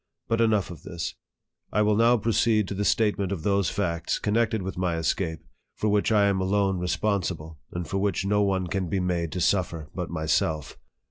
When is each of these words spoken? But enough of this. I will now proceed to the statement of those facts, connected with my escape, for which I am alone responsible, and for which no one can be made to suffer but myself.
But 0.27 0.41
enough 0.41 0.71
of 0.71 0.81
this. 0.81 1.13
I 1.71 1.83
will 1.83 1.95
now 1.95 2.17
proceed 2.17 2.67
to 2.69 2.73
the 2.73 2.83
statement 2.83 3.31
of 3.31 3.43
those 3.43 3.69
facts, 3.69 4.17
connected 4.17 4.63
with 4.63 4.75
my 4.75 4.95
escape, 4.95 5.41
for 5.75 5.89
which 5.89 6.11
I 6.11 6.25
am 6.25 6.41
alone 6.41 6.79
responsible, 6.79 7.59
and 7.71 7.87
for 7.87 7.99
which 7.99 8.25
no 8.25 8.41
one 8.41 8.65
can 8.65 8.89
be 8.89 8.99
made 8.99 9.31
to 9.33 9.41
suffer 9.41 9.91
but 9.93 10.09
myself. 10.09 10.75